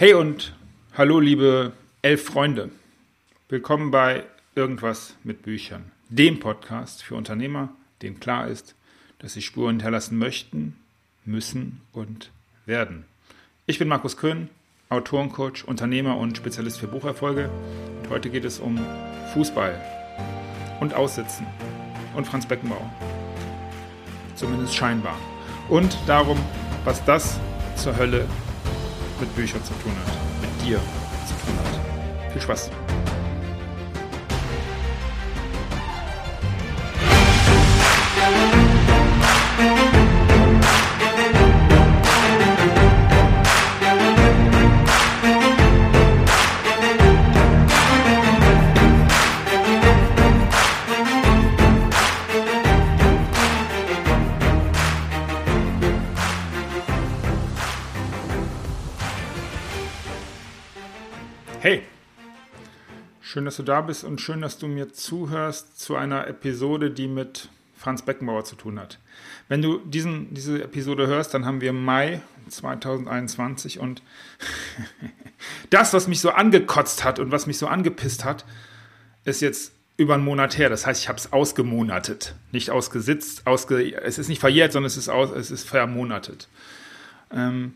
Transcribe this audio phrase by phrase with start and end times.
[0.00, 0.54] Hey und
[0.96, 2.70] hallo liebe elf Freunde.
[3.50, 7.68] Willkommen bei Irgendwas mit Büchern, dem Podcast für Unternehmer,
[8.00, 8.74] denen klar ist,
[9.18, 10.74] dass sie Spuren hinterlassen möchten,
[11.26, 12.30] müssen und
[12.64, 13.04] werden.
[13.66, 14.48] Ich bin Markus Köhn,
[14.88, 17.50] Autorencoach, Unternehmer und Spezialist für Bucherfolge.
[18.02, 18.80] Und heute geht es um
[19.34, 19.78] Fußball
[20.80, 21.46] und Aussitzen
[22.16, 22.90] und Franz Beckenbauer.
[24.34, 25.18] Zumindest scheinbar.
[25.68, 26.38] Und darum,
[26.86, 27.38] was das
[27.76, 28.26] zur Hölle
[29.20, 30.78] mit Büchern zu tun hat, mit dir
[31.26, 32.32] zu tun hat.
[32.32, 32.70] Viel Spaß!
[61.62, 61.82] Hey,
[63.20, 67.06] schön, dass du da bist und schön, dass du mir zuhörst zu einer Episode, die
[67.06, 68.98] mit Franz Beckenbauer zu tun hat.
[69.48, 74.00] Wenn du diesen, diese Episode hörst, dann haben wir Mai 2021 und
[75.68, 78.46] das, was mich so angekotzt hat und was mich so angepisst hat,
[79.26, 80.70] ist jetzt über einen Monat her.
[80.70, 83.46] Das heißt, ich habe es ausgemonatet, nicht ausgesitzt.
[83.46, 86.48] Ausge es ist nicht verjährt, sondern es ist, aus, es ist vermonatet.
[87.30, 87.74] Ähm,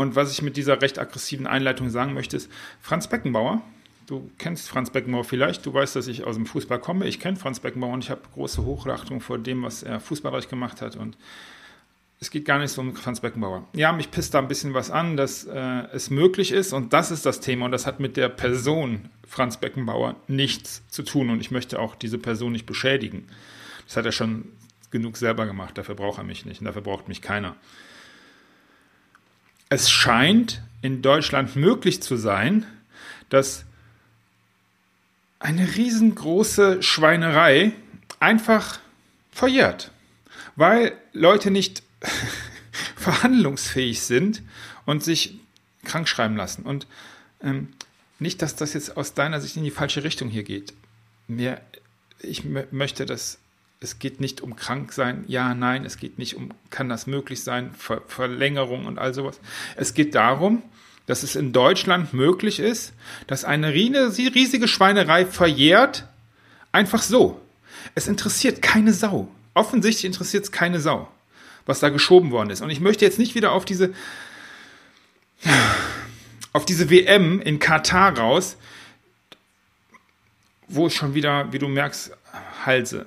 [0.00, 3.60] und was ich mit dieser recht aggressiven Einleitung sagen möchte, ist, Franz Beckenbauer,
[4.06, 7.06] du kennst Franz Beckenbauer vielleicht, du weißt, dass ich aus dem Fußball komme.
[7.06, 10.80] Ich kenne Franz Beckenbauer und ich habe große Hochachtung vor dem, was er fußballreich gemacht
[10.80, 10.96] hat.
[10.96, 11.18] Und
[12.18, 13.68] es geht gar nicht so um Franz Beckenbauer.
[13.74, 17.10] Ja, mich pisst da ein bisschen was an, dass äh, es möglich ist und das
[17.10, 21.42] ist das Thema und das hat mit der Person Franz Beckenbauer nichts zu tun und
[21.42, 23.26] ich möchte auch diese Person nicht beschädigen.
[23.86, 24.46] Das hat er schon
[24.90, 27.54] genug selber gemacht, dafür braucht er mich nicht und dafür braucht mich keiner
[29.70, 32.66] es scheint in Deutschland möglich zu sein,
[33.30, 33.64] dass
[35.38, 37.72] eine riesengroße Schweinerei
[38.18, 38.78] einfach
[39.30, 39.90] verjährt,
[40.56, 41.82] weil Leute nicht
[42.96, 44.42] verhandlungsfähig sind
[44.84, 45.38] und sich
[45.84, 46.64] krank schreiben lassen.
[46.64, 46.86] Und
[47.42, 47.68] ähm,
[48.18, 50.74] nicht, dass das jetzt aus deiner Sicht in die falsche Richtung hier geht.
[51.26, 51.60] Mir,
[52.20, 53.38] ich möchte das
[53.80, 57.42] es geht nicht um krank sein, ja, nein, es geht nicht um, kann das möglich
[57.42, 59.40] sein, Ver Verlängerung und all sowas.
[59.76, 60.62] Es geht darum,
[61.06, 62.92] dass es in Deutschland möglich ist,
[63.26, 66.06] dass eine riesige Schweinerei verjährt,
[66.72, 67.40] einfach so.
[67.94, 69.28] Es interessiert keine Sau.
[69.54, 71.08] Offensichtlich interessiert es keine Sau,
[71.64, 72.60] was da geschoben worden ist.
[72.60, 73.94] Und ich möchte jetzt nicht wieder auf diese,
[76.52, 78.56] auf diese WM in Katar raus,
[80.68, 82.12] wo ich schon wieder, wie du merkst,
[82.64, 83.06] halse.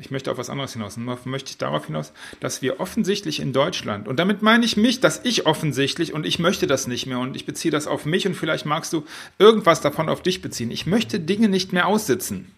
[0.00, 0.96] Ich möchte auf was anderes hinaus.
[0.96, 5.00] Und möchte ich darauf hinaus, dass wir offensichtlich in Deutschland, und damit meine ich mich,
[5.00, 8.26] dass ich offensichtlich, und ich möchte das nicht mehr, und ich beziehe das auf mich,
[8.26, 9.04] und vielleicht magst du
[9.38, 10.70] irgendwas davon auf dich beziehen.
[10.70, 12.52] Ich möchte Dinge nicht mehr aussitzen.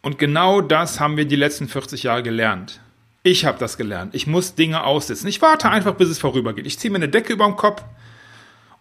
[0.00, 2.80] Und genau das haben wir die letzten 40 Jahre gelernt.
[3.24, 4.14] Ich habe das gelernt.
[4.14, 5.28] Ich muss Dinge aussitzen.
[5.28, 6.66] Ich warte einfach, bis es vorübergeht.
[6.66, 7.82] Ich ziehe mir eine Decke über den Kopf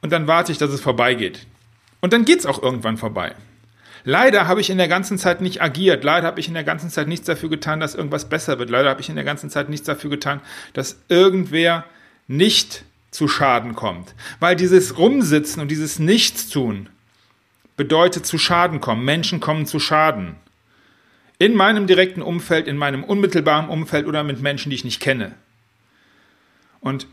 [0.01, 1.47] und dann warte ich, dass es vorbeigeht.
[1.99, 3.35] Und dann geht es auch irgendwann vorbei.
[4.09, 6.05] Leider habe ich in der ganzen Zeit nicht agiert.
[6.05, 8.69] Leider habe ich in der ganzen Zeit nichts dafür getan, dass irgendwas besser wird.
[8.69, 10.39] Leider habe ich in der ganzen Zeit nichts dafür getan,
[10.71, 11.83] dass irgendwer
[12.25, 14.15] nicht zu Schaden kommt.
[14.39, 16.87] Weil dieses Rumsitzen und dieses Nichtstun
[17.75, 19.03] bedeutet zu Schaden kommen.
[19.03, 20.37] Menschen kommen zu Schaden.
[21.37, 25.33] In meinem direkten Umfeld, in meinem unmittelbaren Umfeld oder mit Menschen, die ich nicht kenne.
[26.79, 27.07] Und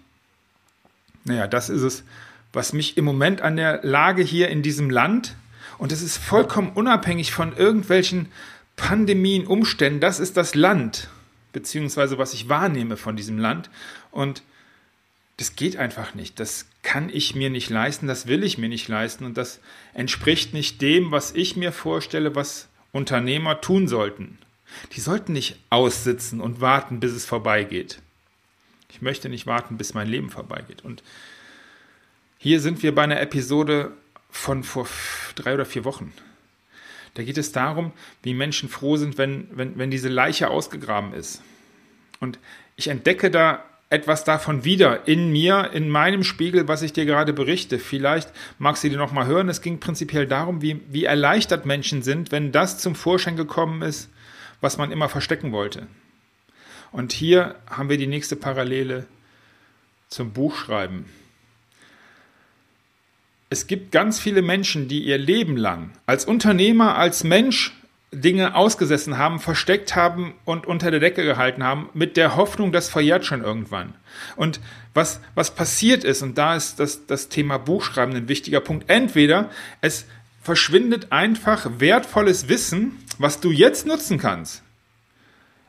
[1.25, 2.05] naja, das ist es,
[2.53, 5.35] was mich im Moment an der Lage hier in diesem Land
[5.79, 8.29] und es ist vollkommen unabhängig von irgendwelchen
[8.77, 10.01] Pandemien, Umständen.
[10.01, 11.09] Das ist das Land,
[11.53, 13.71] beziehungsweise was ich wahrnehme von diesem Land.
[14.11, 14.43] Und
[15.37, 16.39] das geht einfach nicht.
[16.39, 19.25] Das kann ich mir nicht leisten, das will ich mir nicht leisten.
[19.25, 19.61] Und das
[19.93, 24.39] entspricht nicht dem, was ich mir vorstelle, was Unternehmer tun sollten.
[24.93, 28.01] Die sollten nicht aussitzen und warten, bis es vorbeigeht.
[28.91, 30.85] Ich möchte nicht warten, bis mein Leben vorbeigeht.
[30.85, 31.03] Und
[32.39, 33.93] hier sind wir bei einer Episode
[34.31, 34.87] von vor
[35.35, 36.13] drei oder vier Wochen.
[37.15, 37.93] Da geht es darum,
[38.23, 41.43] wie Menschen froh sind, wenn, wenn, wenn diese Leiche ausgegraben ist.
[42.21, 42.39] Und
[42.77, 47.33] ich entdecke da etwas davon wieder in mir, in meinem Spiegel, was ich dir gerade
[47.33, 47.79] berichte.
[47.79, 49.49] Vielleicht magst du dir nochmal hören.
[49.49, 54.11] Es ging prinzipiell darum, wie, wie erleichtert Menschen sind, wenn das zum Vorschein gekommen ist,
[54.61, 55.87] was man immer verstecken wollte.
[56.91, 59.07] Und hier haben wir die nächste Parallele
[60.09, 61.05] zum Buchschreiben.
[63.55, 67.73] Es gibt ganz viele Menschen, die ihr Leben lang als Unternehmer, als Mensch
[68.11, 72.89] Dinge ausgesessen haben, versteckt haben und unter der Decke gehalten haben, mit der Hoffnung, das
[72.89, 73.95] verjährt schon irgendwann.
[74.35, 74.59] Und
[74.93, 79.51] was, was passiert ist, und da ist das, das Thema Buchschreiben ein wichtiger Punkt, entweder
[79.81, 80.07] es
[80.43, 84.65] verschwindet einfach wertvolles Wissen, was du jetzt nutzen kannst,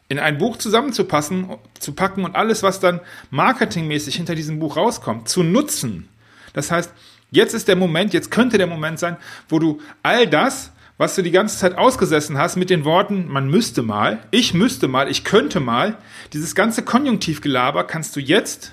[0.09, 2.99] in ein Buch zusammenzupassen, zu packen und alles, was dann
[3.29, 6.09] marketingmäßig hinter diesem Buch rauskommt, zu nutzen.
[6.53, 6.89] Das heißt,
[7.35, 9.17] jetzt ist der Moment, jetzt könnte der Moment sein,
[9.49, 13.49] wo du all das, was du die ganze Zeit ausgesessen hast mit den Worten, man
[13.49, 15.97] müsste mal, ich müsste mal, ich könnte mal,
[16.33, 18.71] dieses ganze Konjunktivgelaber kannst du jetzt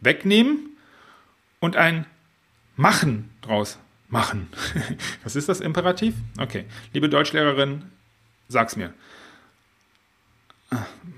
[0.00, 0.76] wegnehmen
[1.60, 2.06] und ein
[2.78, 3.78] Machen draus
[4.08, 4.48] machen.
[5.24, 6.14] was ist das Imperativ?
[6.38, 7.84] Okay, liebe Deutschlehrerin,
[8.48, 8.92] sag's mir.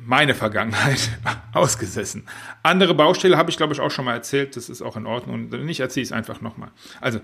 [0.04, 1.10] Meine Vergangenheit
[1.52, 2.26] ausgesessen.
[2.62, 4.56] Andere Baustelle habe ich, glaube ich, auch schon mal erzählt.
[4.56, 5.34] Das ist auch in Ordnung.
[5.34, 6.70] Und wenn nicht, erzähle ich es einfach nochmal.
[7.00, 7.20] Also,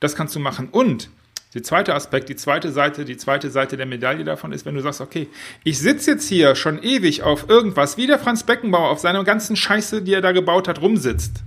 [0.00, 0.68] das kannst du machen.
[0.70, 1.08] Und
[1.56, 4.82] der zweite Aspekt, die zweite Seite, die zweite Seite der Medaille davon ist, wenn du
[4.82, 5.28] sagst, okay,
[5.64, 9.56] ich sitze jetzt hier schon ewig auf irgendwas, wie der Franz Beckenbauer auf seiner ganzen
[9.56, 11.42] Scheiße, die er da gebaut hat, rumsitzt.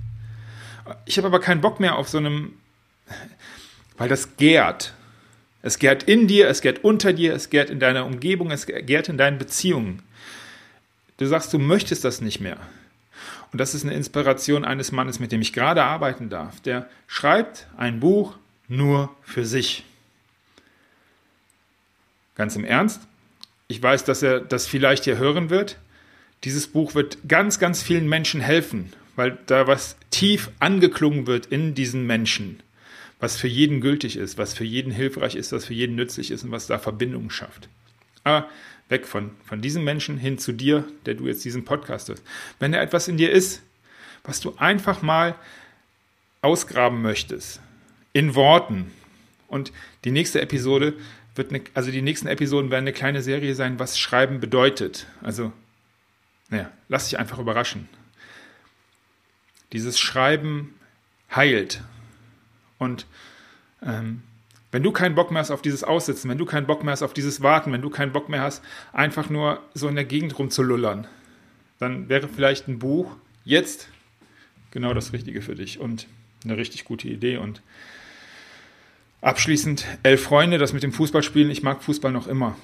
[1.05, 2.53] Ich habe aber keinen Bock mehr auf so einem,
[3.99, 4.93] weil das gärt.
[5.61, 9.09] Es gärt in dir, es gärt unter dir, es gärt in deiner Umgebung, es gärt
[9.09, 10.01] in deinen Beziehungen.
[11.19, 12.57] Du sagst, du möchtest das nicht mehr.
[13.51, 16.61] Und das ist eine Inspiration eines Mannes, mit dem ich gerade arbeiten darf.
[16.61, 18.37] Der schreibt ein Buch
[18.69, 19.83] nur für sich.
[22.35, 23.01] Ganz im Ernst,
[23.67, 25.77] ich weiß, dass er das vielleicht hier hören wird.
[26.45, 31.75] Dieses Buch wird ganz, ganz vielen Menschen helfen, weil da was tief angeklungen wird in
[31.75, 32.61] diesen Menschen,
[33.19, 36.45] was für jeden gültig ist, was für jeden hilfreich ist, was für jeden nützlich ist
[36.45, 37.67] und was da Verbindungen schafft.
[38.29, 38.49] Aber
[38.89, 42.23] weg von, von diesem Menschen hin zu dir, der du jetzt diesen Podcast hörst.
[42.59, 43.61] Wenn da etwas in dir ist,
[44.23, 45.35] was du einfach mal
[46.41, 47.61] ausgraben möchtest,
[48.13, 48.91] in Worten,
[49.47, 49.71] und
[50.05, 50.93] die nächste Episode
[51.35, 55.07] wird eine, also die nächsten Episoden werden eine kleine Serie sein, was Schreiben bedeutet.
[55.21, 55.51] Also,
[56.49, 57.89] naja, lass dich einfach überraschen.
[59.73, 60.75] Dieses Schreiben
[61.35, 61.81] heilt.
[62.77, 63.07] Und
[63.81, 64.21] ähm,
[64.71, 67.03] wenn du keinen Bock mehr hast auf dieses Aussitzen, wenn du keinen Bock mehr hast
[67.03, 68.63] auf dieses Warten, wenn du keinen Bock mehr hast,
[68.93, 71.07] einfach nur so in der Gegend rumzulullern,
[71.79, 73.89] dann wäre vielleicht ein Buch jetzt
[74.71, 76.07] genau das Richtige für dich und
[76.43, 77.37] eine richtig gute Idee.
[77.37, 77.61] Und
[79.21, 81.51] Abschließend, elf Freunde, das mit dem Fußballspielen.
[81.51, 82.55] Ich mag Fußball noch immer.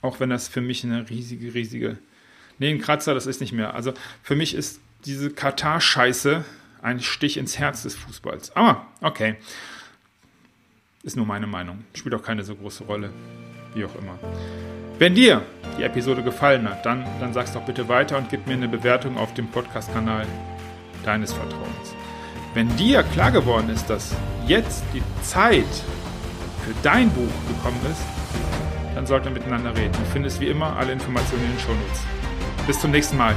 [0.00, 1.98] Auch wenn das für mich eine riesige, riesige.
[2.58, 3.74] Nee, ein Kratzer, das ist nicht mehr.
[3.74, 6.44] Also für mich ist diese Katar-Scheiße
[6.82, 8.54] ein Stich ins Herz des Fußballs.
[8.54, 9.36] Aber, okay.
[11.08, 11.84] Ist nur meine Meinung.
[11.94, 13.08] Spielt auch keine so große Rolle.
[13.72, 14.18] Wie auch immer.
[14.98, 15.40] Wenn dir
[15.78, 19.16] die Episode gefallen hat, dann, dann sag's doch bitte weiter und gib mir eine Bewertung
[19.16, 20.26] auf dem Podcast-Kanal
[21.06, 21.94] deines Vertrauens.
[22.52, 24.14] Wenn dir klar geworden ist, dass
[24.46, 25.64] jetzt die Zeit
[26.66, 28.02] für dein Buch gekommen ist,
[28.94, 29.92] dann sollten wir miteinander reden.
[29.92, 32.02] Du findest wie immer alle Informationen in den Shownotes.
[32.66, 33.34] Bis zum nächsten Mal.